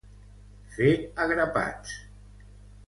[0.77, 0.89] Fer
[1.25, 1.95] a grapats.